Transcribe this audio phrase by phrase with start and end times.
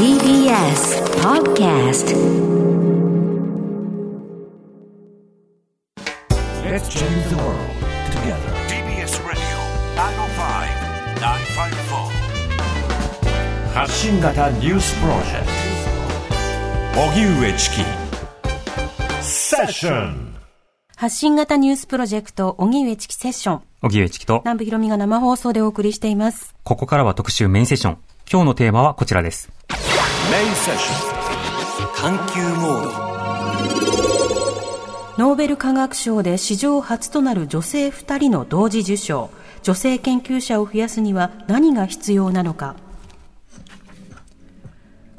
[0.00, 2.16] TBS Podcast
[6.64, 7.68] Let's change the world
[8.10, 8.48] together.
[8.66, 9.60] TBS Radio
[11.20, 12.08] 905-954
[13.74, 15.50] 発信型ニュースプロジェク
[16.94, 17.84] ト荻上チキ
[19.22, 20.34] セッション
[20.96, 23.62] 発信型ニュースプロジェクト、荻上チキセッション。
[23.82, 26.54] 荻上チキと、南部ひろみが生放送でお送りしています。
[26.62, 27.98] ここからは特集メインセッション。
[28.30, 29.50] 今日のテーマはこちらです。
[30.30, 30.90] メインセッシ
[32.00, 32.84] 探求モー
[35.16, 39.30] ドノーベル化学賞で史上初となる女性2人の同時受賞。
[39.64, 42.76] 女性研究者を増やすには何が必要なのか。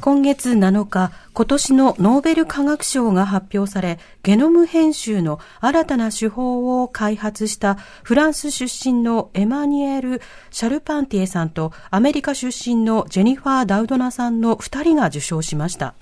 [0.02, 10.20] 今月7日、今年のノーベル化学賞が発表され、ゲノム編集の新たな手法を開発したフランス出身のエマニュエル・
[10.50, 15.94] シャルパンティエさんとアメリカ出身のジェニファー・ダウドナさんの2人が受賞しました。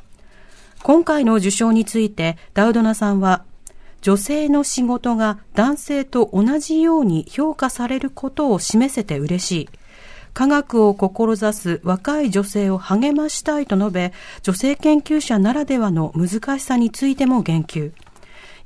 [0.81, 3.43] 今回の受賞についてダウドナさんは
[4.01, 9.69] 女性の仕事が男性と同じように評価されることを示せて嬉しい。
[10.33, 17.91] 科学を志す若い女性を励ましたいと述べ、女性研究者ならではの難しさについても言及。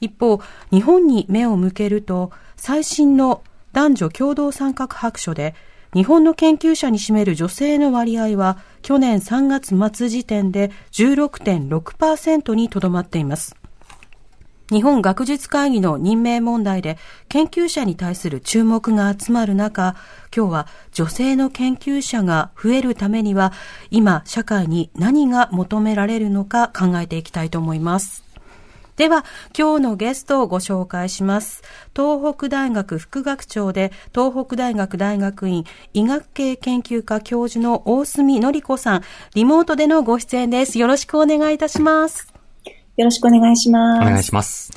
[0.02, 5.55] 一方、日本に目を向けると、最新の男女共同参画白書で、
[5.94, 13.55] 日本の研究者に占める女性の割合は、去年3月末時点で16.6%にとどまっています。
[14.73, 16.97] 日本学術会議の任命問題で
[17.29, 19.95] 研究者に対する注目が集まる中、
[20.35, 23.53] 今日は女性の研究者が増えるためには、
[23.91, 28.23] 今社会に何が求められるのか考えていきたいと思います。
[28.95, 31.61] では、今日のゲストをご紹介します。
[31.95, 39.03] 東北大学副学長で、東北大学大学院医学系研究科教授の大隅のり子さん、
[39.35, 40.80] リモートでのご出演です。
[40.80, 42.33] よろしくお願いいたします。
[42.97, 44.02] よろしくお願いします。
[44.02, 44.72] お願いします。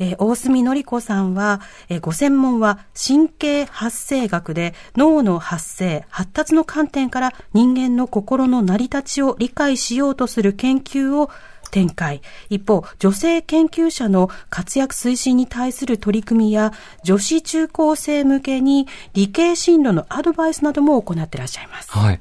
[0.00, 11.30] えー大隅のり子さんは、えーご専門は神経発生学で脳の発生、発達の観点から人間の心の成り立ちを理解しようとする研究を
[11.70, 12.22] 展開。
[12.48, 21.90] 一方、女性研究者の活躍推進に対する取り組みや、女子中高生向けに理系進路のアドバイスなども行っていらっしゃいます。
[21.90, 22.20] はい。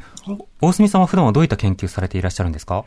[0.62, 2.84] 大隅さんは普段はどういった研究されていらっしゃるんですか？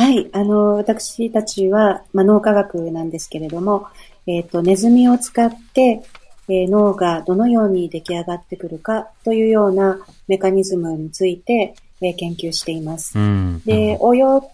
[0.00, 0.30] はい。
[0.32, 3.86] あの、私たちは、まあ、脳科学なんですけれども、
[4.26, 6.02] えっ、と、ネズミを使って、
[6.48, 13.18] えー脳がどのように出来上がってくるかというようなメカニズムについて、えー研究しています。
[13.18, 13.62] うん。
[13.66, 14.50] で、応用、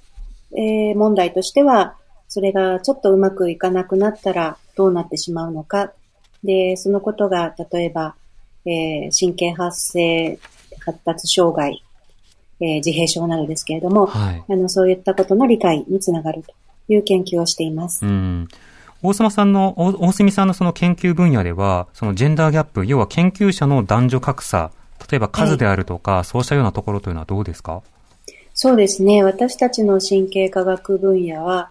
[0.56, 1.95] えー問題としては、
[2.27, 5.93] それがちょっとうまくいかなくなったらどうなってしまうのか。
[6.43, 8.17] で、そのことが、例えば、
[8.65, 10.41] えー神経発生
[10.85, 11.85] 発達障害、
[12.61, 14.44] えー自閉症などですけれども、はい。
[14.49, 16.55] あの、そういったことの理解につながると
[16.93, 18.05] いう研究をしています。
[18.05, 18.49] うん。
[19.03, 24.71] 大島さんの、大大隅さんのその研究分野では、そのジェンダーギャップ、要は研究者の男女格差、
[25.11, 27.83] 例えば数であるとか、そうしたようなところというのはどうですか？
[28.55, 29.23] そうですね。
[29.23, 31.71] 私たちの神経科学分野は、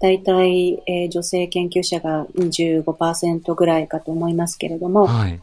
[0.00, 5.40] 大体、えー女性研究者が25%ぐらいかと思いますけれども、はい。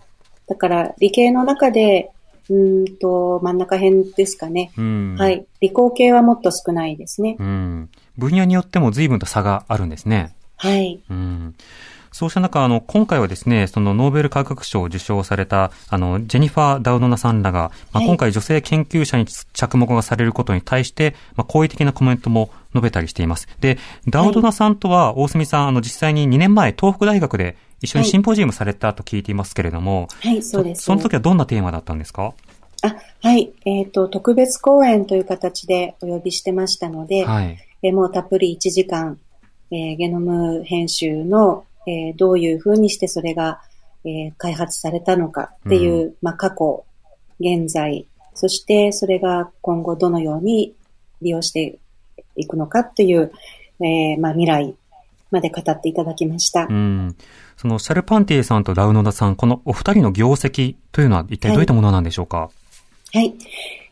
[0.47, 2.11] だから理系の中で、
[2.49, 4.71] うーんと、真ん中辺ですかね。
[4.77, 5.15] うん。
[5.17, 5.45] はい。
[5.59, 7.37] 理工系はもっと少ないですね。
[7.39, 7.89] うん。
[8.17, 10.35] 分野によっても随分と差があるんですね。
[10.57, 11.01] はい。
[11.09, 11.55] うん
[12.11, 23.47] そうした中、あの、今回はですね、そのノーベル化学賞を受賞された、あの、ジェニファー・ダウドナさんらが、まあ、はい今回女性研究者に着目がされることに対して、まあ、好意的なコメントも述べたりしています。
[23.61, 23.77] で、
[24.09, 30.83] ダウドナさんとは、大隅さん、あの、実際に2年前、東北大学で一緒にシンポジウムされたと聞いていますけれども、はい、そうです。
[30.83, 32.33] その時はどんなテーマだったんですか？
[32.83, 33.51] あ、はい。
[33.65, 37.57] えっ、と、特別講演という形でお呼びしてましたので、はい。
[37.83, 39.19] えーもうたっぷり1時間、
[39.71, 43.61] えーゲノム編集の、えーどういうふうにしてそれが、
[44.05, 46.85] えー開発されたのかっていう、まあ、過去、
[47.39, 48.05] 現在、
[48.35, 50.73] そしてそれが今後どのように
[51.21, 51.77] 利用して
[52.35, 53.31] いくのかっていう、
[53.79, 54.75] えーまあ、未来
[55.31, 56.67] まで語っていただきました。
[56.69, 57.15] うん。
[57.61, 62.49] その、シャルパンティエさんとダウノダさん、このお二人の業績というのは一体どういったものなんでしょうか？
[63.13, 63.35] はい。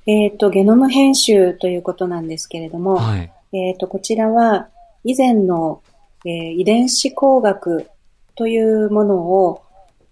[0.07, 3.31] えっ、と、ゲノム編集ということなんですけれども、はい。
[3.53, 4.69] えっ、と、こちらは
[5.03, 5.83] 以前の、
[6.25, 7.87] えー遺伝子工学
[8.35, 9.61] というものを、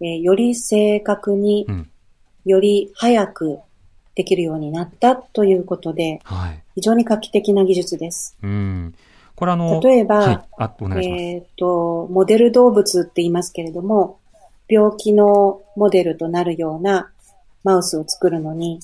[0.02, 1.90] えーより正確に、うん。
[2.46, 3.58] より早く
[4.14, 6.64] できるようになったということで、はい。
[6.76, 8.38] 非常に画期的な技術です。
[8.44, 8.94] うん。
[9.38, 10.40] これあの、例えばはい。
[10.58, 11.24] あ、お願いします。
[11.24, 14.18] えっ、と、モデル動物って言いますけれども、
[14.68, 17.12] 病気のモデルとなるような
[17.64, 18.80] マウスを作るのに、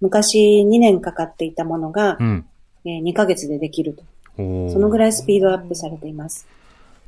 [0.00, 2.46] 昔2年かかっていたものがう、ん。
[2.84, 4.02] えー2ヶ月でできると。
[4.36, 4.42] そ
[4.80, 6.48] のぐらいスピードアップされています。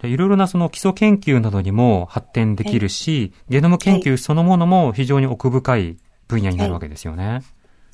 [0.00, 5.96] でいろいろなその基礎研究などにも発展できるし、ゲノム研究そのものも非常に奥深い
[6.28, 7.42] 分野になるわけですよね。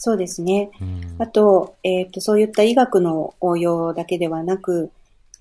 [0.05, 0.71] そうですね。
[0.83, 4.91] うんあと、えっ、と、そういった医学の応用だけではなく、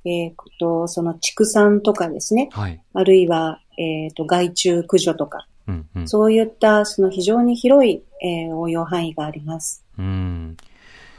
[0.05, 2.49] えっ、と、その畜産とかですね。
[2.53, 2.81] はい。
[2.93, 6.07] あるいは、えっ、と、害虫駆除とか、うんうん。
[6.07, 9.83] そういったその非常に広い、えー応用範囲があります。
[9.99, 10.55] うん。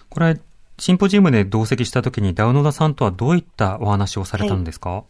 [0.09, 0.41] これ、
[0.79, 5.05] シンポジウムで同席した時にダウノダさんとはどういったお話をされたんですか、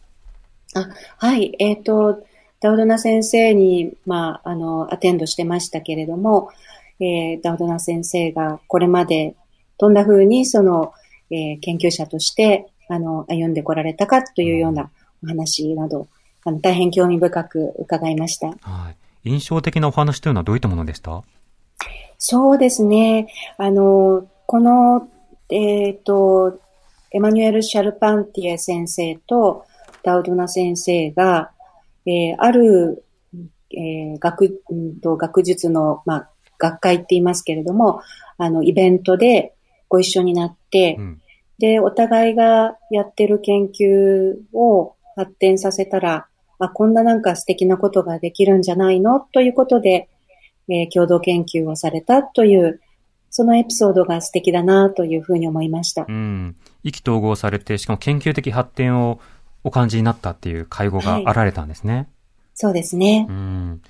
[0.75, 0.89] あ、
[1.19, 1.55] はい。
[1.61, 2.25] えっ、と、
[2.61, 6.49] ダウドナ先生に、まあ、あの、アテンドしてましたけれども、
[7.01, 9.35] えーダウドナ先生がこれまで
[9.79, 10.93] どんな風にその、
[11.31, 14.91] えー研究者として、あの、歩んでこられたかというような
[15.25, 16.07] お話など、
[16.45, 18.49] あの、大変興味深く伺いました。
[18.49, 18.91] は
[19.25, 19.31] い。
[19.31, 21.23] 印象的なお話というのはどういったものでした？
[22.19, 23.29] そうですね。
[23.57, 25.09] あの、この、
[25.49, 26.61] えっ、と、
[27.11, 29.65] エマニュエル・シャルパンティエ先生と
[30.03, 31.51] ダウドナ先生が、
[32.07, 33.05] えーある、
[33.71, 36.31] えー学、うんと学術の、まあ、
[36.65, 38.01] 学会って言いますけれども、
[38.39, 39.55] あの、イベントで
[39.89, 41.21] ご一緒になって、うん。
[41.59, 46.27] で、お互いがやってる研究を発展させたら、
[46.59, 49.21] あ、こんななんか素敵なことができるんじゃないの？
[49.21, 50.09] ということで、
[50.69, 52.81] えー共同研究をされたという、
[53.31, 56.13] そのエピソードが素敵だなというふうに思いましたう。
[56.13, 56.57] ん。
[56.83, 59.21] 意気投合されて、しかも研究的発展を
[59.65, 62.09] お感じになったっていう会合があられたんですね。
[62.55, 63.33] そうですねう。
[63.33, 63.83] ん。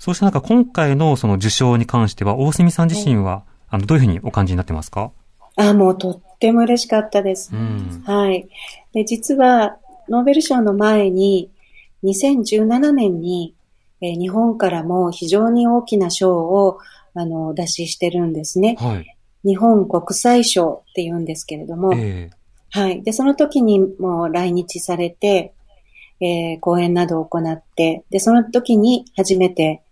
[0.00, 5.12] そうした中、今回のその受賞に関しては、大隅さん自身は、あの、どういうふうにお感じになってますか？
[5.56, 7.50] あ、もうとっても嬉しかったです。
[7.54, 8.02] うん。
[8.06, 8.48] はい。
[8.94, 9.76] で、実は、
[10.08, 11.50] ノーベル賞の前に、
[12.02, 13.54] 2017年に、
[14.00, 16.78] えー日本からも非常に大きな賞を、
[17.12, 18.76] あの、出ししてるんですね。
[18.80, 19.16] はい。
[19.44, 22.30] 日本国際賞って言うんですけれども、え
[22.70, 23.02] はい。
[23.02, 25.52] で、その時にもう来日されて、
[26.20, 29.82] えー講演などを行って、で、その時に初めて、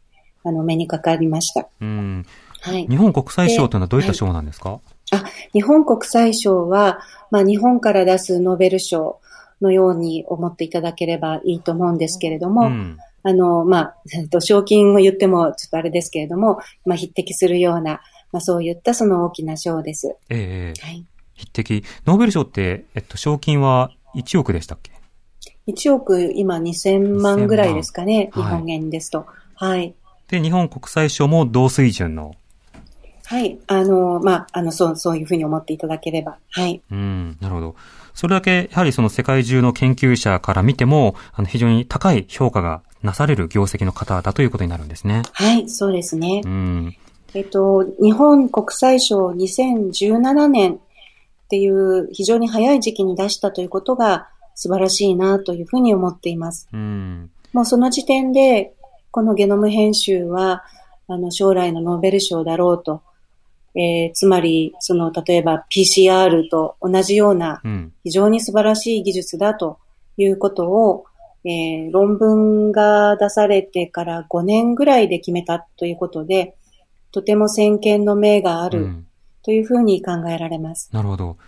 [0.48, 1.60] あの、目にかかりました。
[1.60, 2.26] えうん。
[2.60, 2.96] はい日。
[2.96, 4.80] 本国際賞というのはどういった賞なんですか、
[5.12, 7.00] あ、日本国際賞は、
[7.30, 9.20] まあ、日本から出すノーベル賞
[9.60, 12.98] のように思っていただければいいと思うんですけれども、ん。
[13.22, 18.00] あの、まあ、えっと賞金を言ってもちょっとあれですけれども、まあ、匹敵するような、
[18.32, 20.16] まあ、そういったその大きな賞です。
[20.28, 21.04] ええはい。
[21.34, 21.84] 匹敵。
[22.06, 24.92] ノーベル賞って、えっと、賞金は1億でしたっけ
[25.68, 29.26] ？1億今2000万ぐらいですかね、2000万日本円ですと。
[29.54, 29.94] はい。
[30.28, 32.34] で、日本国際賞も同水準の。
[33.26, 33.58] はい。
[33.66, 36.38] あの、まあ、あの、そう、そういうふうに思っていただければ。
[36.50, 36.80] はい。
[36.90, 37.76] うん、なるほど。
[38.14, 45.22] それだけ、やはりその世界中の研究者から見ても、あの、非常に高い評価がなされる業績の方だということになるんですね。
[45.32, 46.40] はい、そうですね。
[46.44, 46.96] うん。
[47.34, 50.78] えっと、日本国際賞2017年っ
[51.48, 56.68] ていう非常に早い時期に出したということが素晴らしいなというふうに思っています。
[56.72, 57.30] うん。
[57.52, 58.74] もうその時点で、
[59.18, 60.62] このゲノム編集は、
[61.08, 63.02] あの、将来のノーベル賞だろうと。
[63.74, 67.92] えーつまり、その、例えば PCR と同じようなうん。
[68.04, 69.80] 非常に素晴らしい技術だと
[70.18, 71.04] いうことを、
[71.44, 76.54] えー論文が出されてから5年ぐらいで決めたということで、
[77.10, 79.06] とても先見の明があるうん
[79.42, 80.90] というふうに考えられます。
[80.92, 81.38] なるほど。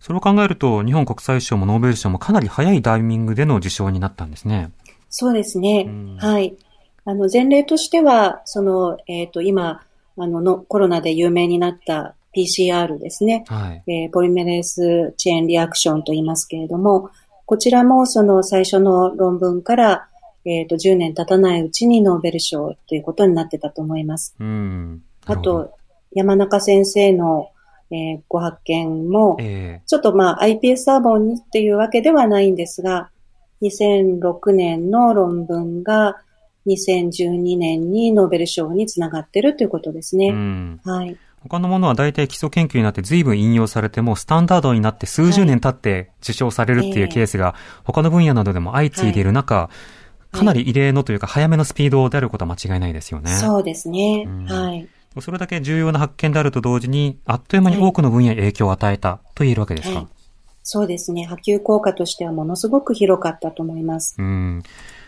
[0.00, 4.72] それを考えると、日本国際賞もノーベル賞もかなり早いタイミングでの受賞になったんですね。
[5.10, 5.84] そうですね。
[5.86, 6.56] うんはい。
[7.04, 9.82] あの、前例としては、その、えっ、と、今、
[10.16, 13.44] あのの、コロナで有名になった PCR ですね。
[13.48, 13.82] はい。
[13.86, 17.10] えーポリメレースチェーンリアクションと言いますけれども、
[17.46, 20.08] こちらもその最初の論文から、
[20.44, 24.34] えっ、と、10年経たないうちにノーベル賞ということになってたと思います。
[24.38, 25.02] うん。
[25.26, 25.74] あと、
[26.12, 27.50] 山中先生の、
[27.90, 33.10] えーご発見も、えちょっとまあ iPS サーボンにっていうわけではないんですが、
[33.62, 36.18] 2006年の論文が
[36.66, 40.28] 2012年にノーベル賞につながってるということですえね。
[40.30, 40.80] うん。
[40.84, 41.16] はい。
[41.42, 49.70] 他のものは大体基礎研究になって随分引用されても、スタンダードになって数十年経って受賞されるっていうええケースが、他の分野などでも相次いでいる中、
[50.32, 53.30] かなり異例のというか早めのスピードであることは間違いないですよね。
[53.30, 54.24] そうですね。
[54.26, 54.86] うんはい。
[55.20, 60.00] それだけ重要な発見であると同時に、あっという間に多くの分野に影響を与えたと言えるわけですか？
[60.00, 60.08] はい
[60.62, 61.24] そうですね。
[61.24, 64.14] 波及効果としてはものすごく広かったと思います。
[64.18, 64.62] うん。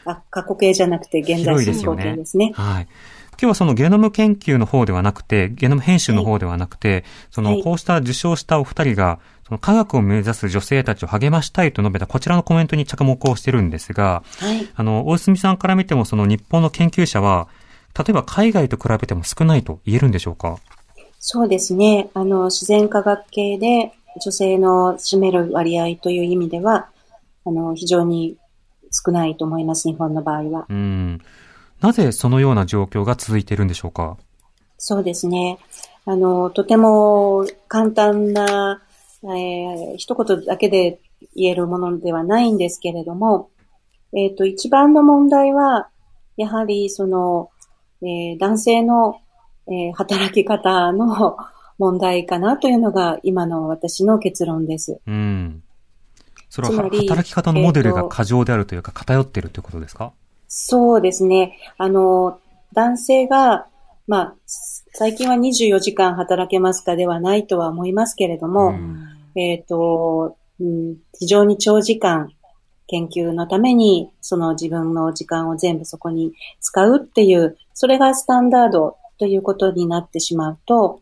[0.04, 2.52] あ、過去形じゃなくて現在進行形ですね。
[2.54, 2.88] はい。
[3.32, 14.68] 今日はそのゲノム研究の方ではなくて、ゲノム編集の方ではなくて、その、はいこうした受賞したお二人が、その科学を目指す女性たちを励ましたいと述べたこちらのコメントに着目をしてるんですが、はい。
[14.74, 17.48] あの、大隅さんから見てもその日本の研究者は、
[17.98, 20.58] 例えば海外と比べても少ないと言えるんでしょうか？
[21.18, 22.10] そうですね。
[22.14, 23.92] あの、自然科学系で、
[24.22, 26.88] 女性の占める割合という意味では、
[27.44, 28.36] あの、非常に
[28.92, 30.66] 少ないと思います、日本の場合は。
[30.68, 31.20] うん。
[31.80, 34.16] なぜそのような状況が続いているんでしょうか？
[34.78, 35.58] そうですね。
[36.04, 38.82] あの、とても簡単な、
[39.24, 41.00] えー一言だけで
[41.36, 43.50] 言えるものではないんですけれども、
[44.12, 45.88] えっ、と、一番の問題は、
[46.36, 47.50] やはり、その、
[48.02, 49.20] えー男性の、
[49.68, 51.36] えー働き方の
[51.78, 55.00] 問題かなというのが今の私の結論です。
[55.06, 55.62] うん。
[56.52, 60.12] それは働き方のモデルが過剰であるというか偏っているということですか？
[60.48, 61.56] そうですね。
[61.78, 62.40] あの、
[62.74, 63.68] 男性が、
[64.06, 64.34] まあ、
[64.92, 72.30] 最近は24時間働けますかではないとは思いますけれども、うんえっ、と、うん、非常に長時間
[72.86, 81.00] 研究のために、その自分の時間を全部そこに使うっていう、それがスタンダードということになってしまうと、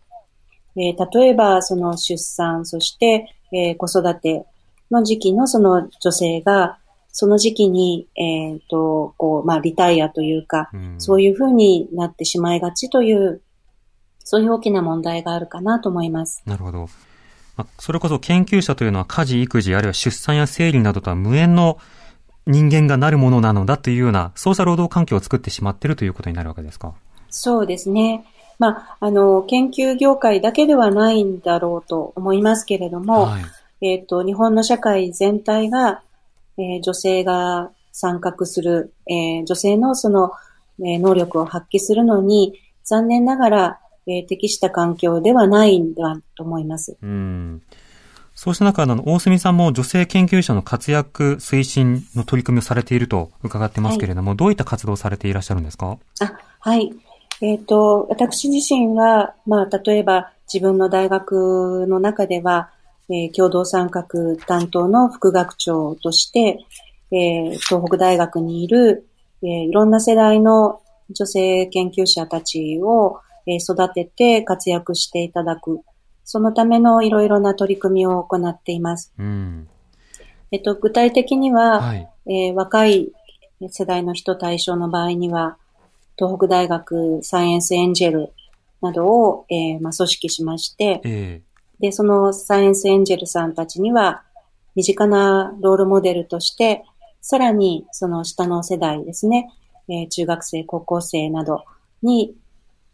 [0.77, 4.47] えー例えばその出産、そして、えー子育て
[4.91, 6.79] の時期のその女性が、
[7.13, 13.43] その時期に、えっ、と、こう、まあ、リタイアというか、うんそういうふうになってしまいがちという、
[14.23, 16.43] そういう大きな問題があるかなと思います。
[16.47, 16.89] なるほど。
[17.57, 21.79] まあそれこそ研究者というのは家事、育児、あるいは出産や生理などとは無縁の
[22.47, 26.95] 人間がなるものなのだというような、そうした労働環境を作ってしまっているということになるわけですか？
[27.29, 28.25] そうですね。
[28.59, 33.43] まあ、あの、研究業界だけではないんだろうと思いますけれども、はい。
[33.83, 36.03] えっ、と、日本の社会全体が、
[36.59, 40.33] えー女性が参画する、えー女性のその、
[40.81, 46.97] えー能力を発揮するのに、残念ながら、えー適した環境ではないんだと思います。
[47.03, 47.63] うん。
[48.35, 55.99] そうした中、あの、大隅さんも女性研究者の活躍推進の取り組みをされていると伺ってますけれども、どういった活動をされていらっしゃるんですか？
[56.21, 56.91] あ、はい。
[57.43, 62.71] えっ、と、私自身は、まあ、例えば自分の大学の中では、
[63.11, 64.05] えー共同参画
[64.47, 66.65] 担当の副学長として、
[67.13, 69.07] えー東北大学にいる、
[69.43, 75.81] えーいろんな世代の女性研究者たちを、えー育てて活躍していただく。
[76.25, 79.13] そのためのいろいろな取り組みを行っています。
[79.19, 79.69] うん。
[80.53, 82.09] えっと、具体的には、はい。
[82.27, 83.11] えー若い
[83.69, 85.59] 世代の人対象の場合には、
[86.17, 88.33] 東北大学サイエンスエンジェル
[88.81, 91.43] などを、えーまあ、組織しまして、え
[91.81, 94.23] で、そのサイエンスエンジェルさんたちには、
[94.75, 96.85] 身近なロールモデルとして、
[97.21, 99.51] さらにその下の世代ですね、
[99.89, 101.65] えー中学生、高校生など
[102.03, 102.35] に、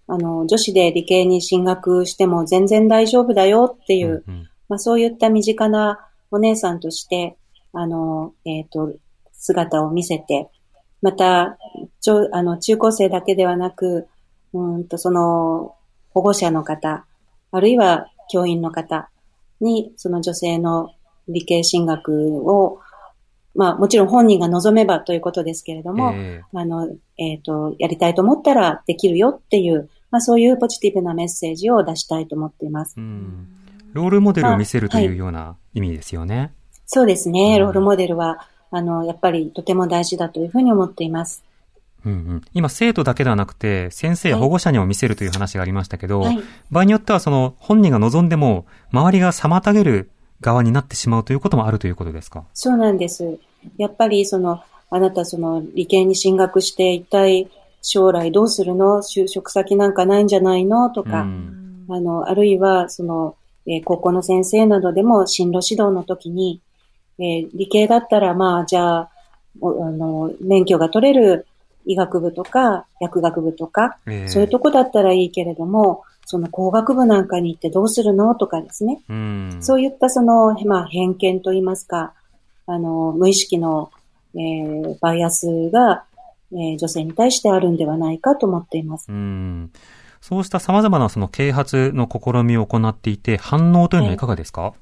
[0.07, 4.49] あの、女子で理系に進学しても全然大丈夫だよってえいう、うんうん。
[4.69, 7.37] まあそういった身近なお姉さんとして、
[7.73, 8.95] あの、えっ、と、
[9.33, 10.49] 姿を見せて、
[11.03, 11.59] また、
[12.01, 14.07] ちょあの、中高生だけではなく、
[14.53, 15.75] うーんと、その、
[16.11, 17.05] 保護者の方、
[17.53, 19.11] あるいは教員の方
[19.61, 20.91] に、その女性の
[21.29, 22.81] 理系進学を、
[23.55, 33.01] まあもちろん本人が望めばということですけれども、えあの、えっ、と、やりたいと思ったらできるよっていう、まあそういうポジティブなメッセージを出したいと思っていますえ。
[33.01, 33.49] うん。
[33.93, 36.53] ロールモデルを見せるとあはいいうような意味ですよね。
[36.87, 37.55] そうですね。
[37.55, 41.43] うんロールモデルは、あの、やっぱりとても大事だというふうに思っています。
[42.07, 46.41] うんうん、今、生徒だけではなくて、先生や保護者にも見せるという話がありましたけど、はい。
[46.71, 50.11] 場合によっては、その、本人が望んでも、周りが妨げる
[50.41, 52.45] 側になってしまうということもあるということですか？
[52.55, 53.39] そうなんです。
[53.77, 57.49] やっぱりその、あなたその理系に進学して一体
[57.83, 59.03] 将来どうするの？
[59.03, 60.91] 就職先なんかないんじゃないの？
[60.91, 61.87] とか、うん。
[61.89, 63.37] あの、あるいはその、
[63.67, 66.61] えー高校の先生などでも進路指導の時に、
[67.19, 69.11] えー理系だったらまあじゃあ、
[69.61, 71.47] おあの、免許が取れる
[71.87, 79.01] 医学部とか薬学部とか、ええそういうとこだったらいいけれども、その工学部なんかに行ってどうするのとかですね。
[79.09, 79.57] うん。
[79.61, 82.13] そういったその、まあ、偏見といいますか、
[82.67, 83.91] あの、無意識の、
[84.35, 86.05] えーバイアスが、
[86.53, 89.07] えー女性に対してあるんではないかと思っています。
[89.09, 89.71] うん。
[90.21, 94.75] そうした様々なその啓発の試みを行っていて、反応というのはいかがですか、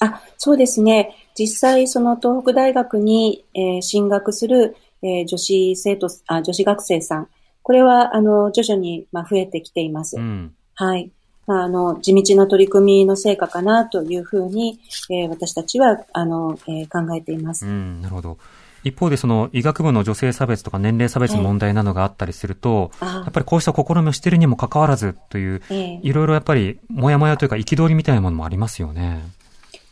[0.00, 1.14] あ、そうですね。
[1.36, 7.28] 実際、その東北大学に、えー進学する、えー女子生徒、あ、女子学生さん。
[7.62, 10.16] これは、あの、徐々に、まあ、増えてきています。
[10.16, 10.54] うん。
[10.74, 11.10] はい。
[11.46, 17.66] まあ、あの、地道な取り組みの成果かなというふうに、えー私たちは、あの、えー考えています。
[17.66, 18.38] うん、なるほど。
[18.84, 29.22] 一方でその医学部の女性差別とか年齢差別の問題などがあったりすると、あやっぱりこうした試みをしているにもかかわらずという、ええいろいろやっぱり、もやもやというか憤りみたいなものもありますよね。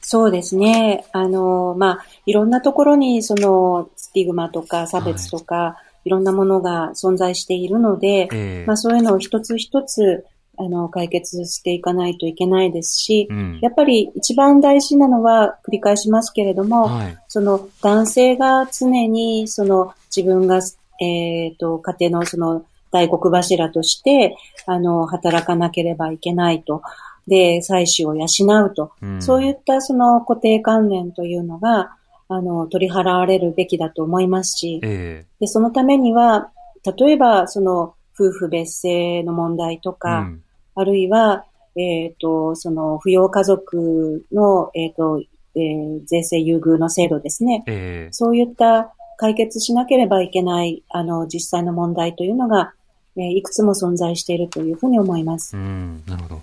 [0.08, 1.04] そうですね。
[1.12, 10.24] あの、まあ、いろんなところに、その、スティグマとか差別とか、い、ろんなものが存在しているので、ええまあ、そういうのを一つ一つ、
[10.58, 17.18] あの、解決していかないといけないですし、うんやっぱり一番大事なのは、繰り返しますけれども、はい。
[17.28, 20.60] その男性が常にその自分が、
[20.98, 26.80] えっ、と、家庭のその大黒柱として、あの、働かなければいけないと。
[27.28, 28.26] で、妻子を養
[28.64, 28.92] うと。
[29.02, 31.95] うんそういったその固定観念というのが、
[32.28, 36.50] あの、取り払われるべきだと思いますし、えで、そのためには、
[36.98, 40.42] 例えば、その、夫婦別姓の問題とえか、うん
[40.78, 45.22] あるいは、えっ、と、その、扶養家族の、えっ、と、
[45.54, 47.64] えー税制優遇の制度ですね。
[47.66, 52.74] ええそういった解決しなければいけない、あの、実際の問題というのが、
[53.16, 55.56] えーいくつも存在しているというふうに思います。
[55.56, 56.42] うん、なるほど。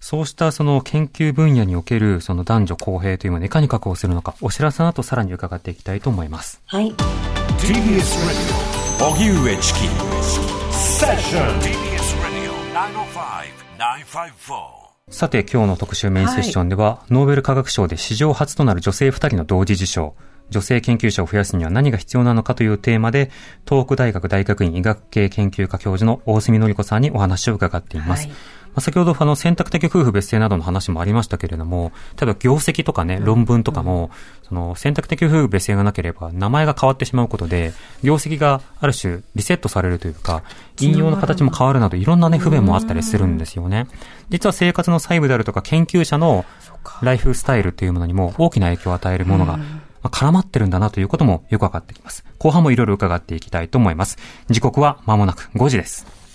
[0.00, 6.60] そうしたその研究分野におけるその男女公平というものをいかに確保するのか、お知らせの後さらに伺っていきたいと思います。
[6.66, 6.92] はい。
[7.58, 8.02] TBS
[8.98, 9.80] Radio 荻上チキ。
[10.72, 12.52] セッション TBS Radio
[13.78, 20.14] 905-954さて今日の特集メインセッションでは、ノーベル化学賞で史上初となる女性2人の同時受賞、
[20.50, 23.30] 女性研究者を増やすには何が必要なのかというテーマで、
[23.68, 28.26] 東北大学大学院医学系研究科教授の大隅典子さんにお話を伺っています。
[28.26, 28.36] はい。
[28.36, 28.36] ま
[28.76, 34.10] あ先ほどあの選択的夫婦別姓などの話もありましたけれども、例えば業績とかね、論文とかも、
[34.46, 40.42] その選択的夫婦別姓がなければ名前が変わってしまうことで、業績がある種リセットされるというか、
[40.78, 43.86] 引用の形も変わるなどいろんなね、不便もあったりするんですよね。
[44.28, 46.44] 実は生活の細部であるとか研究者の
[47.00, 49.64] ライフスタイルというものにも大きな影響を与えるものが、ま
[50.02, 52.24] あ絡まってるんだなということもよくわかってきます。
[52.38, 54.18] 後半もいろいろ伺っていきたいと思います。
[54.50, 56.25] 時刻は間もなく5時です。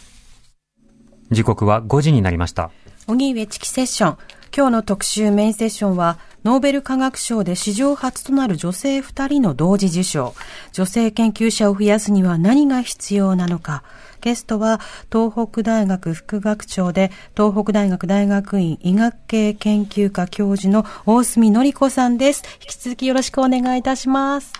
[1.31, 2.71] 時刻は5時になりました。
[3.07, 4.17] 荻上チキセッション。
[4.55, 10.33] 今日の特集メインセッションは、ノーベル化学賞で史上初となる女性2人の同時受賞。
[10.73, 13.83] 女性研究者を増やすには何が必要なのか。
[14.19, 22.43] ゲストは、東北大学副学長で、東北大学大学院医学系研究科教授の大隅典子さんです。
[22.61, 24.51] 引き続きよろしくお願いいたします。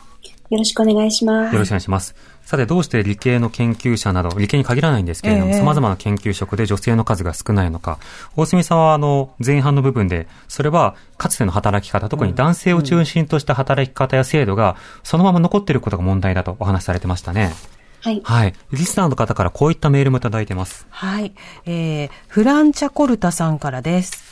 [0.50, 1.54] よろしくお願いします。
[1.54, 2.16] よろしくお願いします。
[2.52, 7.98] さて、どうして理系の研究者など、理系に限らないんですけれども、ええ様々な研究職で女性の数が少ないのか。
[8.36, 17.54] 大隅さんは、あの、前半の部分で、それは、かつての働き方、特に男性を中心とした働き方や制度が、そのまま残っていることが問題だとお話しされてましたね。
[18.02, 18.22] はい。
[18.22, 18.54] はい。
[18.74, 20.86] リスナーの方からこういったメールもいただいてます。
[20.90, 21.32] はい。
[21.66, 24.30] えー、フランチャコルタさんからです。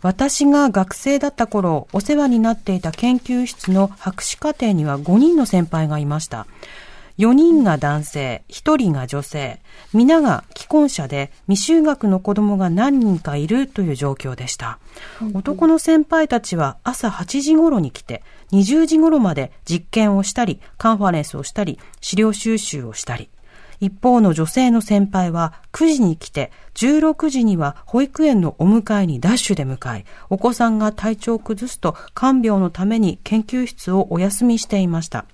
[0.00, 6.46] 私が学生だった頃、お世話になっていた研究室の博士課程には5人の先輩がいました。
[7.20, 9.60] 4人が男性、1人が女性、
[9.92, 14.78] 皆が既婚者で未就学の子供が何人かいるという状況でした。
[15.34, 23.28] 男の先輩たちは朝8時頃に来て、20時頃まで実験をしたり、カンファレンスをしたり、資料収集をしたり、
[23.80, 35.26] 一方の女性の先輩は9時に来て、16時には保育園のお迎えにダッシュで向かい、お子さんが体調を崩すと看病のために研究室をお休みしていました。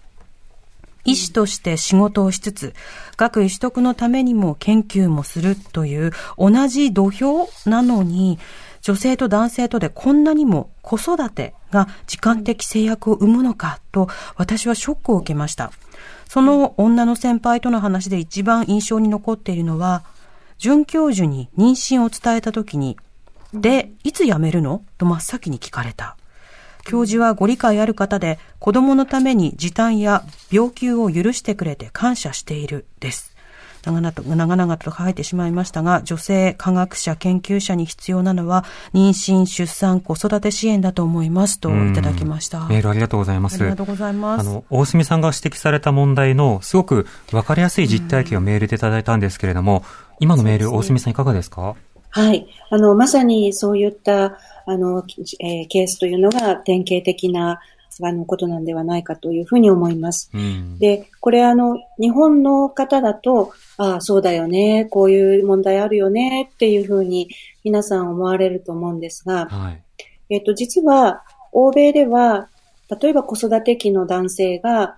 [1.06, 2.74] 医師として仕事をしつつ、
[3.16, 8.38] 学位取得のためにも研究もするという同じ土俵なのに、
[8.82, 15.72] 女性と男性とでこんなにも子育てが時間的制約を生むのかと私はショックを受けました。
[16.28, 20.04] その女の先輩との話で一番印象に残っているのは、
[20.58, 22.96] 准教授に妊娠を伝えた時に、
[23.52, 24.82] で、いつ辞めるの？
[24.98, 26.16] と真っ先に聞かれた。
[26.86, 33.34] 教授はご理解ある方で、子供のために時短や病休を許してくれて感謝している、です。
[33.82, 42.66] 長々と、長々と書いてしまいましたが、女性科学者、研究者に必要なのは、妊娠、出産、子育て支援だと思います、といただきました。
[42.66, 43.60] メールありがとうございます。
[43.60, 44.40] ありがとうございます。
[44.40, 49.84] あの、大隅さんが指摘された問題の、すごく分かりやすい実体験をメールでいただいたんですけれども、
[50.18, 51.74] 今のメール、大隅さんいかがですか？
[52.16, 52.46] はい。
[52.70, 55.04] あの、まさにそういった、あの、
[55.38, 57.60] えーケースというのが典型的な、
[58.02, 60.30] あの、ことなんではないかというふうに思います。
[60.32, 60.78] うん。
[60.78, 67.28] で、これあの、日本の方だと、ああ、そうだよね、こういう問題あるよね、っていうふうに
[67.64, 69.82] 皆さん思われると思うんですが、はい。
[70.30, 72.48] えっと、実は、欧米では、
[72.98, 74.96] 例えば子育て期の男性が、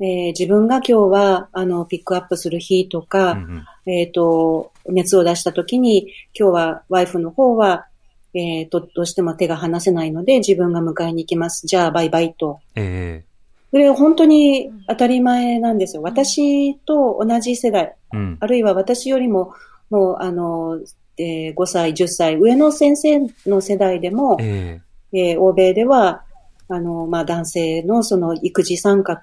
[0.00, 7.86] えー自分が今日は、あの、ピックアップする日とか、うんうんえっ、と、熱を出した時に、今日はワイフの方は、
[8.34, 11.66] えっ、と、どうしても手が離せないので、自分が迎えに行きます。
[11.66, 12.60] じゃあ、バイバイと。
[12.74, 13.24] え
[13.70, 16.02] それ本当に当たり前なんですよ。
[16.02, 18.36] 私と同じ世代、えうん。
[18.40, 19.54] あるいは私よりも、
[19.90, 20.80] もう、あの、
[21.18, 24.80] えー5歳、10歳、上の先生の世代でも、え
[25.12, 26.22] えー欧米では、
[26.68, 29.18] あの、まあ、男性のその育児参画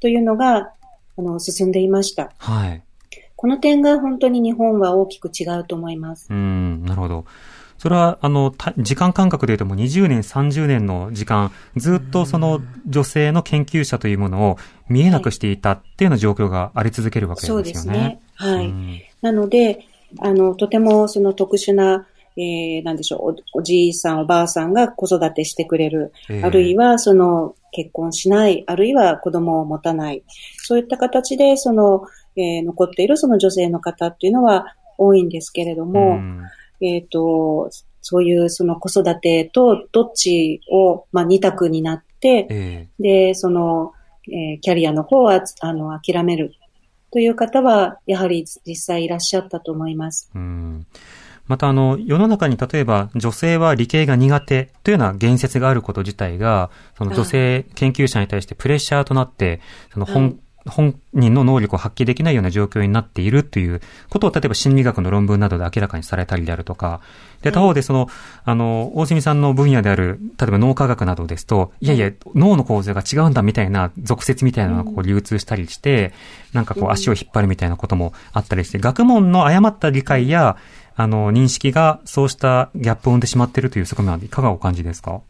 [0.00, 0.72] というのが、
[1.16, 2.30] あの、進んでいました。
[2.38, 2.82] はい。
[3.36, 6.26] この点が本当に日本は大きく違うと思います。
[6.30, 7.24] うん、なるほど。
[7.78, 17.64] それは、あの、た時間感覚で言うともう20年、30年の時間、ずっとその女性の研究者というものを見えなくしていたっていうような状況があり続けるわけですよね。
[17.64, 18.20] そうですね。
[18.34, 18.66] はい。
[18.66, 19.86] うんなので、
[20.20, 30.22] あの、とてもその特殊な、えー、なんでしょうお、おじいさん、おばあさんが子育てしてくれる、ええあるいはその結婚しない、あるいは子供を持たない、
[30.58, 32.04] そういった形でその、
[32.36, 36.42] えー残っているその女性の方っていうのは多いんですけれども、ん。
[36.80, 37.70] えっ、と、
[38.02, 43.92] そういうその子育てとどっちを、まあ、二択になって、えで、その、
[44.28, 46.54] えーキャリアの方は、あの、諦める
[47.12, 50.30] という方は、やはり実際いらっしゃったと思います。
[50.34, 50.86] えうん。
[51.46, 59.60] また、あの、世の中に例えば女性は理系が苦手というような言説があること自体が、その女性研究者に対してプレッシャーとなって、
[59.92, 60.36] その本、はい
[60.68, 67.00] 本人の能力を発揮できないような状況になっているということを、例えば心理学の論文などで明らかにされたりであるとか、
[67.42, 68.08] で、他方でその、
[68.44, 76.12] あの、大住さんの分野である、例えば脳科学などですと、いやいや、脳の構造が違うんだみたいな俗説みたいなのがこう流通したりして、
[76.52, 80.56] なんかこう足を引っ張るみたいなこともあったりして、学問の誤った理解や、
[80.96, 85.20] あの、認識がそうしたギャップを生んでしまっているという側面はいかがお感じですか？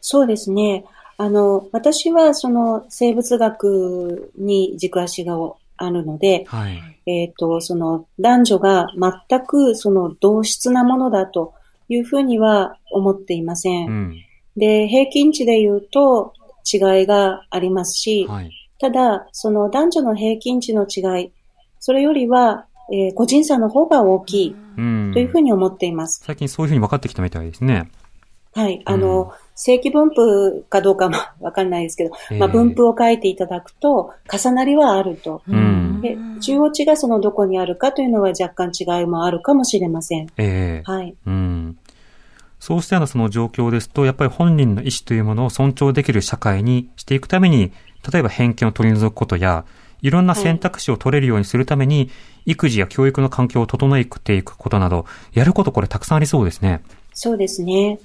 [0.00, 0.84] そうですね。
[1.18, 5.36] あの、私はその生物学に軸足が
[5.76, 6.80] あるので、はい。
[7.06, 8.86] えっ、と、その男女が
[9.28, 11.54] 全くその同質なものだと
[11.88, 13.88] いうふうには思っていません。
[13.88, 14.16] うん。
[14.56, 16.34] で、平均値で言うと
[16.72, 18.52] 違いがありますし、はい。
[18.78, 21.32] ただ、その男女の平均値の違い、
[21.80, 25.10] それよりは、えー個人差の方が大きいうん。
[25.12, 26.22] というふうに思っています。
[26.24, 27.90] 最近そういうふうに分かってきたみたいですね。
[28.54, 28.82] はい。
[28.84, 35.42] あの、正規分布かどうかもわかんないですけど、ええまあ、分布を書いていただくと、重なりはあると。
[35.48, 36.00] うん。
[36.00, 40.28] で、中央値がそのどこにあるかというのは若干違いもあるかもしれません。
[40.36, 41.16] ええはい。
[41.26, 41.76] うん。
[42.60, 47.72] そうしたようなその状況ですと、やっぱり本人の意思というものを尊重できる社会にしていくために、
[48.12, 49.64] 例えば偏見を取り除くことや、
[50.02, 52.10] いろんな選択肢を取れるようにするために、
[52.46, 56.82] 育児や教育の環境を整えていくことなど、やることこれたくさんありそうですね。
[57.12, 57.98] そうですね。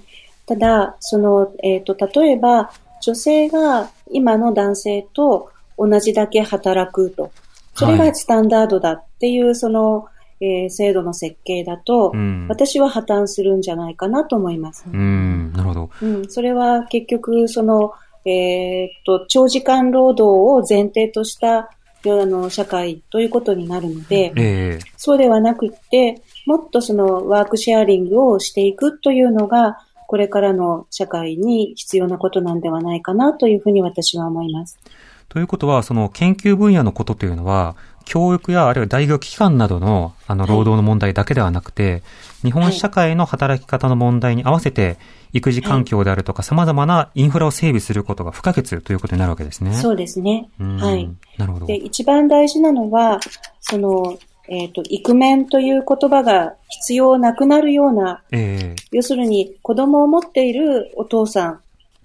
[0.46, 7.32] ただ、その、えっ、と、例えば、女性が今の男性と同じだけ働くと。
[7.76, 10.06] それがはいスタンダードだっていう、その、
[10.40, 12.48] えー制度の設計だと、うん。
[12.50, 14.86] 私は破綻するんじゃないかなと思います。
[14.92, 15.90] うん、なるほど。
[16.02, 17.94] うん、それは結局、その、
[18.26, 29.78] えーっと、長時間労働を前提とした、あの、社会ということになるので、ええそうではなくって、もっとそのワークシェアリングをしていくというのが、
[30.08, 34.80] これからの社会に必要なことなんではないかなというふうに私は思います。
[35.30, 42.04] ということは、その研究分野のことというのは、教育やあるいは大学機関などのあのはい労働の問題だけではなくて、
[42.44, 44.98] 日本社会の働き方の問題に合わせて、
[45.32, 49.74] 育児環境であるとか様々なインフラを整備することが不可欠ということになるわけですね。
[49.74, 50.50] そうですね。
[50.60, 51.10] うんはい。
[51.38, 51.66] なるほど。
[51.66, 53.20] で、一番大事なのは、
[53.62, 61.60] その、えーっと、イクメンという言葉が必要なくなるようなええ要するに子供を持っているお父さん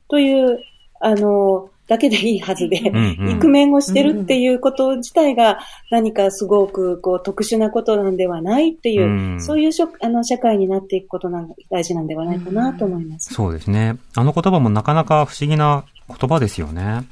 [0.08, 0.60] という、
[1.00, 5.58] あの、だけでいいはずで、うんうんイクメンをしてるっていうこと自体が
[5.90, 13.32] 何かすごくこう特殊なことなんではないっていう、うんそういうしょあの社会になっていくことが大事なんではないかなと思います。
[13.32, 13.96] そうですね。
[14.14, 17.06] あの言葉もなかなか不思議な言葉ですよね。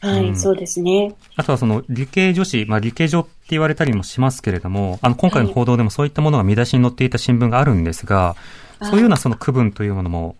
[0.00, 1.14] はい、うんそうですね。
[1.36, 8.36] あとはその理系女子、まあ理系女って言われたりもしますけれども、あの今回の報道でもそういったものが見出しに載っていた新聞があるんですが、
[8.82, 10.36] そういうようなその区分というものも、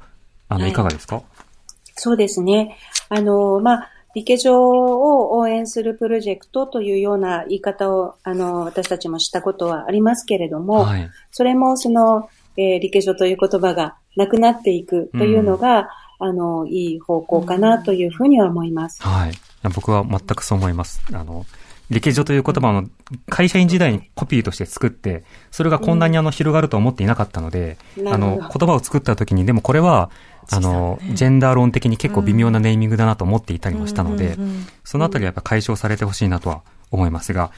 [0.49, 1.23] あの、はいいかがですか？
[1.97, 2.77] そうですね。
[3.09, 11.11] あの、まあ、理系上を応援するプロジェクトというような言い方を、あの、私たちもしたことはありますけれども、はい。
[11.33, 15.89] それもその、えー、理系所という言葉がなくなっていくというのが、
[16.21, 19.03] あの、いい方向かなというふうには思います。
[19.03, 19.33] はい。
[19.75, 21.03] 僕は全くそう思います。
[21.13, 21.47] あの、
[21.91, 22.89] 理系女という言葉の
[23.31, 30.11] 会社員時代にコピーとして作って、それがこんなにあの広がると思っていなかったので、うんあの、言葉を作った時に、でもこれは、
[30.51, 34.37] あの、ジェンダー論的に結構微妙なネーミングだなと思っていたりもしたので、
[34.85, 37.51] そのあたりはやっぱ解消されてほしいなとは思いますが、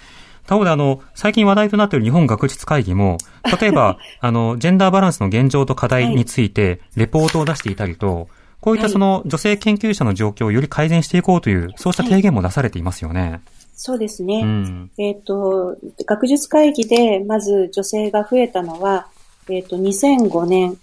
[0.47, 3.19] 他方であの、最近話題となっている日本学術会議も、
[3.61, 8.29] 例えば、 あの、ジェンダーバランスの現状と課題について、レポートを出していたりと、
[8.61, 13.41] こういったその女性研究者の状況をより改善していこうという、そうした提言も出されていますよね。
[13.75, 14.43] そうですね。
[14.43, 14.91] うん。
[14.99, 19.07] えっ、と、学術会議でまず女性が増えたのは、
[19.49, 20.77] えっ、と、2005年、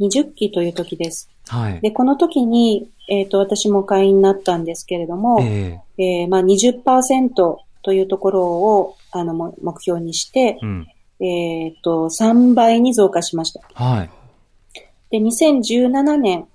[0.00, 1.28] 20期という時です。
[1.48, 1.80] はい。
[1.82, 7.34] で、この時に、えっ、と、私も会員になったんですけれども、ええーまあ、20%
[7.82, 10.86] というところを、あの、も目標にしてう、ん。
[11.20, 13.60] えっ、と、3倍に増加しました。
[13.74, 14.10] はい。
[15.10, 16.46] で、2017年、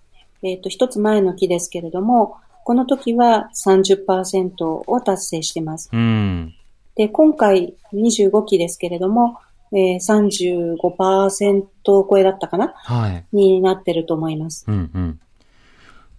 [0.44, 5.90] えっ、と、一つ前の期ですけれども、この時は30%を達成してます。
[5.92, 6.54] うん。
[6.96, 9.38] で、今回25期ですけれども、
[9.72, 12.74] えー、35%超えだったかな？
[12.76, 13.26] はい。
[13.34, 14.66] になってると思います。
[14.68, 15.20] うんうん。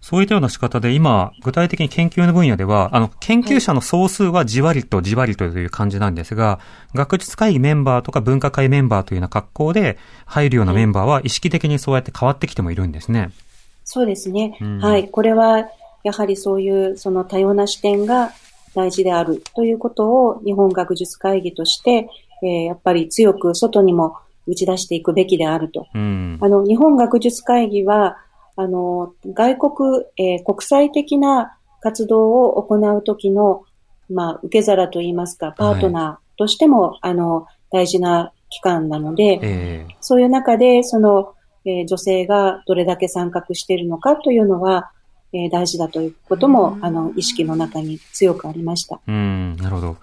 [0.01, 6.59] そういったような仕方で今、具体的に研究の分野では、あの、研究者の総数はじわりとじわりとという感じなんですが、
[6.93, 13.31] 学術会議メンバーとか分科会メンバーというような格好で入るようなメンバーは意識的にそうやって変わってきてもいるんですね。
[13.95, 14.57] そうですね。
[14.59, 15.07] うんはい。
[15.07, 15.69] これは、
[16.03, 18.33] やはりそういう、その多様な視点が
[18.73, 22.09] 大事であるということを、日本学術会議として、
[22.43, 25.87] えーやっぱり強く外にも打ち出していくべきであると。
[25.95, 26.37] うん。
[26.41, 28.17] あの、日本学術会議は、
[28.57, 33.63] あの、外国、えー国際的な活動を行うときの、
[34.09, 41.34] まあ、受け皿といいますか、パートナーとしても、あの、大事な機関なので、ええそういう中で、その、
[41.65, 44.91] えー女性がどれだけ参画しているのかというのは、
[45.33, 48.99] えー大事だということも、あの、意識の中に強くありました。
[49.07, 49.97] うん、なるほど。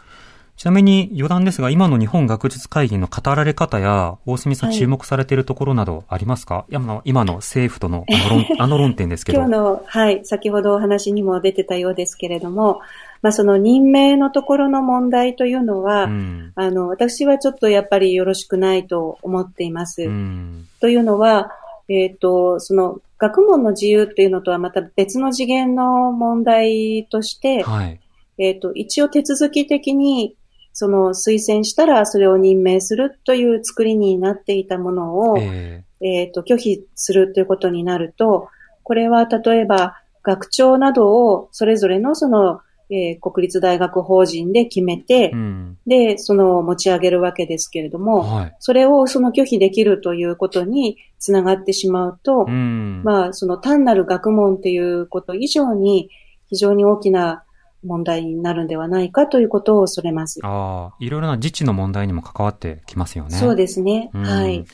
[0.57, 9.38] ちなみに余談ですが、今の日本学術会議の語られ方や、大隅さんはい注目されているところなどありますか、いやまあ今の政府とのあの論あの論点ですけど。
[9.42, 12.81] 今日の、はい、先ほどお話にも出てたようですけれども、
[13.22, 16.52] まあ、その任命のところの問題というのは、うん。
[16.56, 20.02] あの、私はちょっとやっぱりよろしくないと思っています。
[20.02, 20.68] うん。
[20.80, 21.52] というのは、
[21.88, 28.00] えっ、と、その、学問の自由っていうのとはまた別の次元の問題として、はい。
[28.38, 30.37] えっ、と、一応手続き的に、
[30.72, 38.48] その推薦したらそれを任命するという作りになっていたものを、ええっ、と、拒否するということになると、
[38.82, 42.61] これは例えば学長などをそれぞれのその、
[42.92, 45.78] えー国立大学法人で決めて、えうん。
[45.87, 48.57] で、その持ち上げるわけですけれども、はい。
[48.59, 53.02] それをその拒否できるということにつながってしまうと、うん。
[53.05, 56.11] まあ、その単なる学問ということ以上に
[56.48, 57.44] 非常に大きな
[57.85, 60.40] 問題になるんではないかということを恐れます。
[60.42, 63.31] ああ、いろいろな自治の問題にも関わってきますよね。
[63.37, 64.11] そうですね。
[64.14, 64.64] うんはい。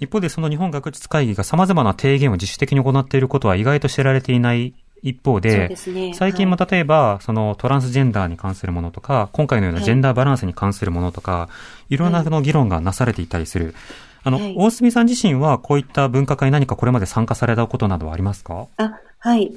[0.00, 4.74] 一方でその日本学術会議が様々な提言を自主的に行っていることは意外と知られていない
[5.04, 6.14] 一方でね。
[6.14, 11.50] 最近もはい例えば、そのトランスジェンダーに関するものとか、今回のようなジェンダーバランスに関するものとか、
[11.90, 13.74] いろんなの議論がなされていたりする。
[14.22, 18.66] あの、はい大隅さん自身はこういった分科会に何かこれまで参加されたことなどはありますか？
[18.78, 19.52] あ、はい。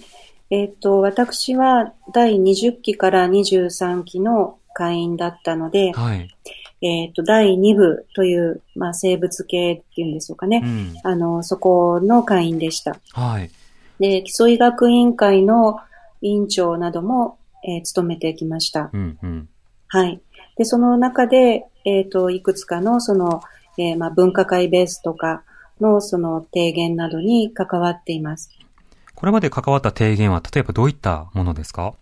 [0.49, 6.29] えっ、と、私は第20期から23期の会員だったので、はい。
[6.81, 10.61] えっ、と、第2部という、まあ、生物系っていうんでしょうかね。
[10.63, 10.93] うん。
[11.03, 12.97] あの、そこの会員でした。
[13.13, 13.49] はい。
[13.99, 15.77] で、基礎医学委員会の
[16.21, 18.89] 委員長なども、えー務めてきました。
[18.93, 19.49] うん、うん。
[19.87, 20.21] はい。
[20.57, 23.41] で、その中で、えっ、と、いくつかの、その、
[23.77, 25.43] えーまあ、分科会ベースとか
[25.79, 28.49] の、その、提言などに関わっています。
[29.15, 31.93] これまで関わった提言は、例えばどういったものですか？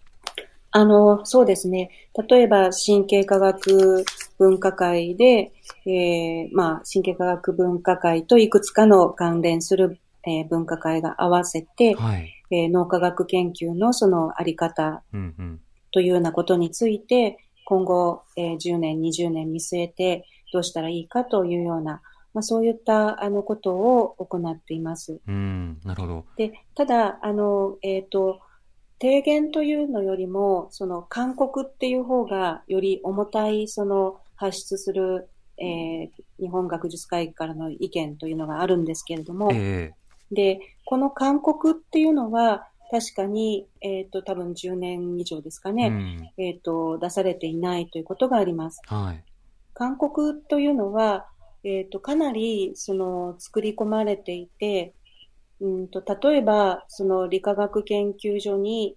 [0.72, 1.90] あの、そうですね。
[2.30, 4.04] 例えば、神経科学
[4.38, 5.54] 分科会で、
[5.86, 12.32] えーまあ、神経科学分科会といくつかの関連する、えー分科会が合わせて、はい。
[12.52, 15.62] えー脳科学研究のそのあり方うん、うん。
[15.92, 22.02] というようなことについて、今後、えー10年、20年見据えてどうしたらいいかというような、
[22.34, 25.20] まあ、そういったあのことを行っています。
[25.28, 26.26] うん、なるほど。
[26.38, 28.40] で、ただ、あの、えっ、と、
[29.02, 39.94] 提言というのよりも、その勧告っていう方がより重たい、その発出する、えー日本学術会議からの意見というのがあるんですけれども、え
[40.32, 46.44] で、この勧告っていうのは、確かに、えっ、と、多分10年以上ですかえね、うん。
[46.44, 48.80] えっ、と、出されていないということがあります。
[48.86, 49.24] はい。
[49.74, 51.28] 勧告というのは、
[51.64, 54.94] えっ、と、かなり、その、作り込まれていて、
[55.60, 58.96] うんと、例えば、その、理化学研究所に、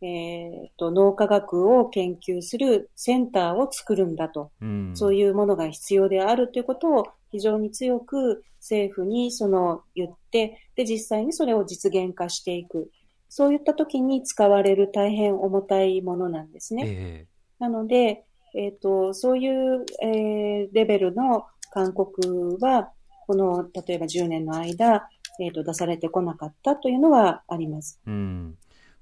[0.00, 4.50] えっ、と、脳科学を研究するセンターを作るんだと。
[4.60, 4.90] うん。
[4.94, 12.90] そういうものが必要であるということを非常に強く政府にその言って、で、実際にそれを実現化していく。
[13.28, 16.84] そういった時に使われる大変重たいものなんですね。
[16.86, 17.26] え
[17.58, 22.90] なので、えっ、と、そういう、えーレベルの勧告は、
[23.26, 25.08] この、例えば10年の間、
[25.40, 28.00] えっ、と、出されてこなかったというのはあります。
[28.06, 28.58] えうん。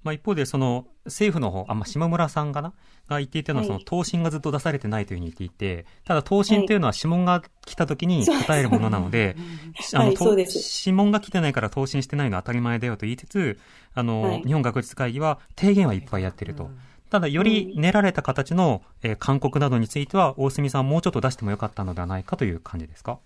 [0.07, 2.73] まあ一方で、その、政府の方、あ、まあ、島村さんかな？
[3.09, 3.69] が言っていたのは、はい。
[3.69, 9.37] その、答申がずっと出されてないというふうに言っていて、ただ、答申というのは指紋が来た時に答えるものなので、
[9.95, 13.59] あの、指紋が来てないから答申してないのは当たり前だよと言いつつ、
[13.95, 14.43] あの、はい。
[14.43, 16.71] 日本学術会議は提言はいっぱいやってると。
[17.11, 23.19] ただ、より練られた形の、えー勧告などについては、大隅さんもうちょっと出してもよかったのではないかという感じですか？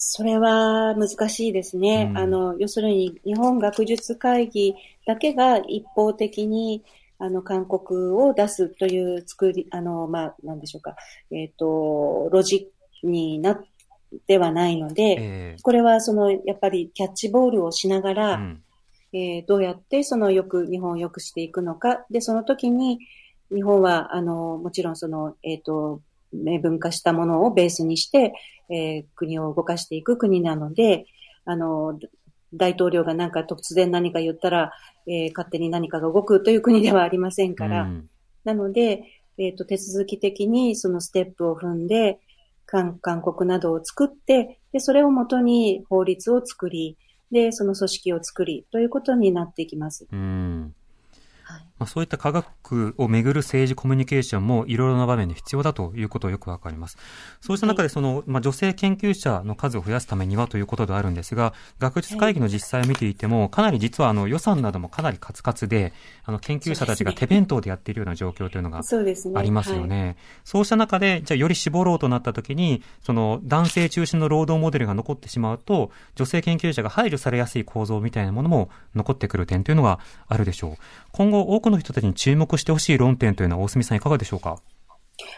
[0.00, 2.06] それは難しいですね。
[2.10, 2.18] うん。
[2.18, 4.74] あの、要するに日本学術会議
[5.08, 6.84] だけが一方的に
[7.18, 10.94] あの、勧告を出すという作り、あの、まあ、なんでしょうか。
[11.32, 12.70] えっ、と、ロジ
[13.02, 13.64] になっ
[14.28, 18.62] てはないので、えこれはその、やっぱりキャッチボールをしながえら、うん
[19.12, 22.04] えーどうやってそのよく、日本を良くしていくのか。
[22.10, 22.98] で、その時に、
[23.50, 28.32] 日本は、あの、もちろんその、えっ、と、明文化したものをベースにして、
[28.68, 31.06] えー国を動かしていく国なので、
[31.46, 31.98] あの、
[32.54, 34.72] 大統領がなんか突然何か言ったら、
[35.06, 38.10] えー勝手に何かが動くという国ではありませんから、うん。
[38.44, 39.04] なので、
[39.38, 42.18] えっ、と、手続き的にそのステップを踏んで、
[42.66, 46.96] 勧勧告などを作って、で、それをもとに法律を作り、
[47.30, 50.06] で、その組織を作り、ということになっていきます。
[50.10, 50.74] うん。
[51.44, 56.98] はいまあ、そういった科学をめぐる政治コミュニケーションもいろいろな場面で必要だということをよくわかります。
[57.40, 65.92] そうした中でその、まあ、女性研究者の数を増やすためにはということではあるんですが、学術会議の実際を見ていても、かなり実はあの予算などもかなりカツカツで、
[66.24, 68.82] あの研究者たちが手弁当でやっているような状況というのが。
[69.34, 69.88] ありますよはい。
[69.88, 70.16] ね。
[70.44, 80.76] そうした中で、じゃあより絞ろうとなった時に、その男性中心の労働モデルが残ってしまうと、女性研究者が排除されやすい構造みたいなものも残ってくる点というのがあるでしょう。
[81.12, 84.58] 今後多くの人たちに注目してほしい論点というのは大隅さんいかがでしょうか？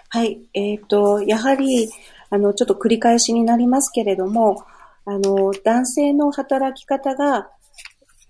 [0.08, 0.40] はい。
[0.54, 1.88] えっ、と、やはり、
[2.30, 4.62] あの、ちょっと繰り返しになりますけれども、
[5.04, 7.50] あの、男性の働き方が、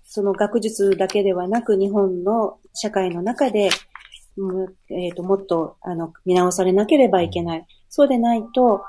[0.05, 3.69] その学術だけではなく、日本の社会の中で、
[4.89, 7.65] えっ、と、もっと、あの、見直されなければいけない。
[7.89, 8.81] そうでないと、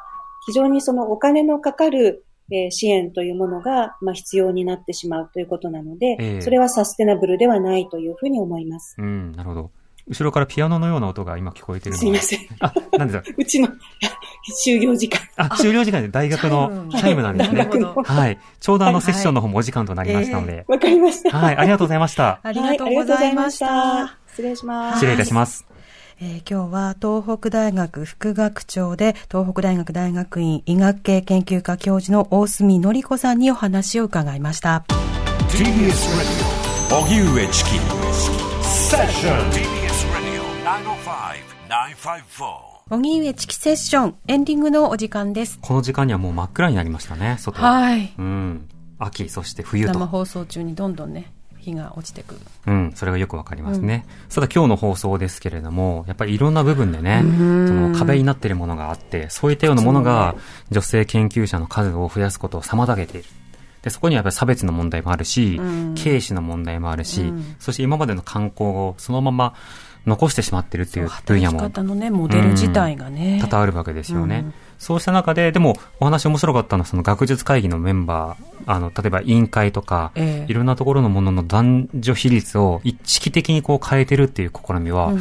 [0.46, 8.96] 非常にそのお金のかかる、えー支援というものが、まあ、必要になってしまうということなので、ええそれはサステナブルではないというふうに思います。
[8.98, 9.70] うん、なるほど。
[10.08, 12.40] 後ろからピアノのような音が今聞こえてるのすいません。
[12.58, 13.22] あ、なんでだ？
[13.38, 13.68] うちの
[14.66, 15.20] 就業時間。
[15.36, 17.68] あ、終了時間で大学のチャイムなんですね。
[18.04, 18.38] はい。
[18.58, 20.64] ちょうどあのセッションの方もお時間となりましたので。
[20.66, 21.38] わかりました。
[21.38, 22.40] はい、ありがとうございました。
[22.42, 23.66] ありがとうございました。
[23.66, 24.94] はいありがとうございました失礼します。
[24.96, 25.71] 失礼いたします。
[26.24, 34.84] えー今日は東北大学副学長で東北大学大学院医学系研究科教授の大隅典子さんにお話を伺いました。
[35.48, 35.90] TBS
[36.92, 39.66] Radio 荻上チキセッション TBS
[40.14, 40.42] Radio
[42.88, 45.58] 905-954荻上チキセッションエンディングのお時間です。
[45.60, 47.72] この時間にはもう真っ暗になりましたね、外は。
[47.72, 48.14] はい。
[48.16, 48.68] うん。
[49.00, 49.94] 秋、そして冬と。
[49.94, 52.40] 生放送中にどんどんね、日が落ちてくる。
[52.66, 54.04] うん、それがよくわかりますね。
[54.32, 57.28] ただ今日の放送ですけれども、やっぱりいろんな部分でね、そ
[57.72, 60.34] の壁になっているものがあって、そういったようなものが
[60.70, 63.28] 女性研究者の数を増やすことを妨げている。
[63.82, 65.60] で、そこにはやっぱり差別の問題もあるし、
[66.02, 69.54] 軽視の問題もあるし、そして今までの観光をそのまま
[70.06, 73.38] 残してしまっているっていう分働き野も方のね、モデル自体がね。
[73.40, 74.44] 多々あるわけですよね。
[74.82, 80.50] そうした中で、でもお話面白かったのはその学術会議のメンバー、あの、例えば委員会とか、ええ。
[80.50, 85.12] いろんなところのものの男女比率を一式的にこう変えてるっていう試みは、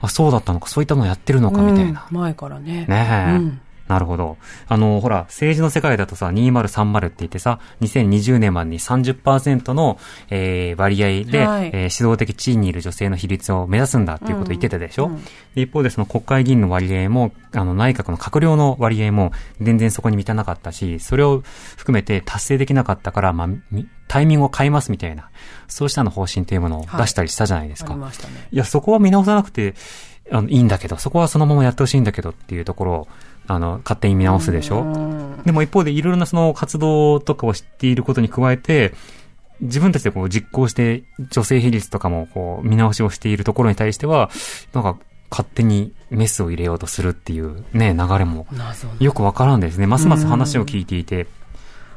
[0.00, 2.08] あ、そうだったのか、そういったのをやってるのかみたいな。
[2.10, 2.18] うん。
[2.20, 2.86] 前からね。
[2.88, 4.36] ねえ、うんなるほど。
[4.68, 9.98] あの、ほら、政治の世界だとさ、2030って言ってさ、2020年までに30%の、
[10.30, 21.42] えー割合で、はいえー指導的地位にいる女性の比率を目指すんだっていうことを言ってたでしょ、うんうんで一方でその国会議員の割合も、あの、内閣の閣僚の割合も全然そこに満たなかったし、それを
[21.76, 25.30] 含めて達成できなかったから、まあ、みタイミングを変えますみたいな、
[25.68, 27.94] そうしたの方針っていうものを出したりしたじゃないですあか。
[27.94, 28.48] りましたね。
[28.50, 29.74] いや、そこは見直さなくて、
[30.30, 33.08] あの、いいんだけど、そこはそのままやってほしいんだけどっていうところを、
[33.52, 34.82] あの、勝手に見直すでしょ？
[34.82, 38.94] うんでも一方でいろいろなその活動とかを知っていることに加えて、
[39.60, 44.30] 自分たちでこう実行して女性比率とかもこう見直しをしているところに対しては、
[44.72, 44.96] なんか
[45.30, 48.46] 勝手にメスを入れようとするっていうね、流れも
[49.00, 49.86] よくわからんですね。
[49.86, 51.26] ますます話を聞いていて、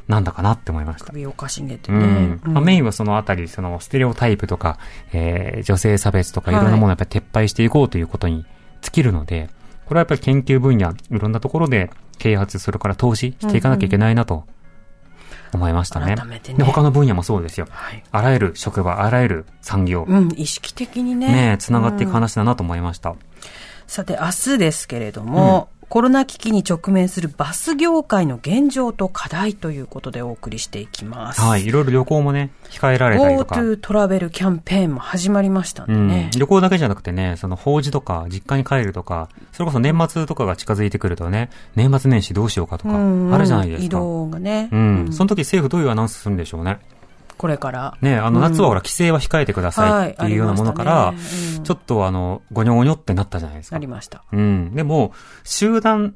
[0.08, 1.12] なんだかなって思いました。
[1.12, 2.06] 首をかしげてうね。
[2.06, 2.40] ん。
[2.44, 4.78] まあ、メインはそのあたり、そのステレオタイプとか、
[5.12, 8.44] えー、女性差別とかいろんなものをやっぱり撤廃していこうということに
[8.82, 9.50] 尽きるので、
[9.86, 14.44] これはやっぱり研究分野、いろんなところで啓発、それから投資していかなきゃいけないなと
[15.52, 16.16] 思いましたね。
[16.16, 17.66] 改めてねで、他の分野もそうですよ。
[17.70, 18.02] はい。
[18.10, 21.28] あらゆる職場、あらゆる産業、うん、意識的にね。
[21.28, 23.14] ね、つながっていく話だなと思いました。
[23.86, 31.40] さて、明日ですけれども、コロナ危機に直面するバス業界の現状と課題ということでお送りしていきます。
[31.40, 31.66] はい。
[31.66, 33.54] いろいろ旅行もね、控えられたりとか。
[33.54, 36.30] GoTo トラベルキャンペーンも始まりましたんでね。
[36.32, 43.84] うん、旅行だけじゃなくてね、その法事とか、実家に帰るとか、それこそ年末とかが近づいてくるとね、年末年始どうしようかとか、うんあるじゃないですか。
[43.84, 44.68] 移動がね。
[44.72, 45.08] うん。
[45.12, 46.78] その時政府どういうアナウンスするんでしょうね。
[47.38, 47.96] これから。
[48.00, 51.14] ね、あの、夏はほら、規制は控えてくださいっていうようなものから、
[51.62, 53.86] ちょっとあの、ごにょごにょってなったじゃないですかなり。
[53.86, 54.24] ました。
[54.32, 54.74] うん。
[54.74, 55.12] でも、
[55.44, 56.14] 集団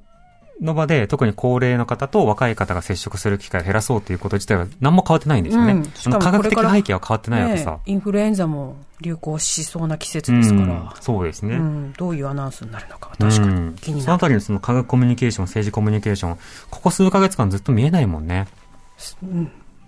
[0.61, 5.73] の場で、特に高齢の方と若い方が接触する機会を減らそうということ自体は何も変わってないんですよね。
[5.73, 7.71] うんしかあの科学的背景は変わってないわけさ。
[7.73, 10.63] ねインフルエンザも流行しそうな季節ですから。
[10.63, 11.57] うんそうですね。
[11.57, 14.03] うん、どういうアナウンスになるのか、確かうんに気になる。
[14.05, 16.39] そのあたりのその科学コミュニケーション、政治コミュニケーション、
[16.71, 18.47] ここ数ヶ月間ずっと見えないもんね。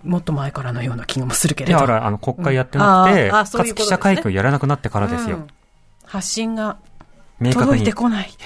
[0.03, 1.79] もっと前からのような気もするけいや、れど。
[1.81, 5.37] ほら、あの、国会やってなくて、うんかつ記者会見をやらなくなってからですよ。
[5.37, 5.47] うん
[6.05, 6.77] 発信が
[7.39, 7.83] 明確に。
[7.83, 7.93] 減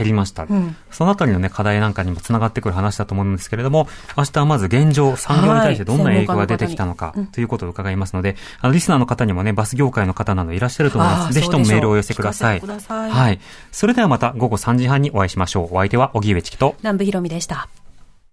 [0.01, 0.43] りました。
[0.43, 3.87] うんそのあたりのね、課題なんかにもつながってくる話だと思うんですけれども、
[4.17, 11.33] 明日はまず現状、産業に対してどんな影響が出てきたのかということを伺いますので、あの、リスナーの方にもね、バス業界の方などいらっしゃると思います。
[11.33, 12.61] ぜひともメールをお寄せください。
[12.61, 13.39] はい。
[13.71, 15.75] それではまた午後3時半にお会いしましょう。
[15.75, 17.67] お相手は、荻上チキと、南部ひろみでした。